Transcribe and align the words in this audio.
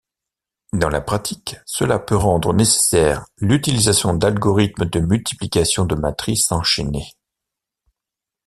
Dans 0.73 0.89
la 0.89 0.99
pratique, 0.99 1.57
cela 1.67 1.99
peut 1.99 2.15
rendre 2.15 2.55
nécessaire 2.55 3.27
l'utilisation 3.37 4.15
d'algorithmes 4.15 4.85
de 4.85 4.99
multiplication 4.99 5.85
de 5.85 5.93
matrices 5.93 6.51
enchaînées. 6.51 7.13